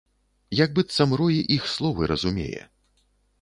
Як 0.59 0.69
быццам 0.79 1.13
рой 1.21 1.37
іх 1.57 1.67
словы 1.75 2.09
разумее. 2.13 2.65